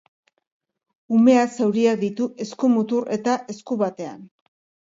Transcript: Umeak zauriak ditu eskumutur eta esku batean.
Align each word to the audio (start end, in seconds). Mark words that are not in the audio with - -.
Umeak 1.17 1.53
zauriak 1.59 2.01
ditu 2.05 2.31
eskumutur 2.47 3.09
eta 3.19 3.39
esku 3.55 3.79
batean. 3.83 4.29